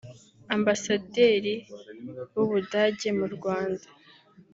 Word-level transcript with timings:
Ambasaderi 0.55 1.55
w’u 2.33 2.45
Budage 2.51 3.09
mu 3.19 3.27
Rwanda 3.35 3.87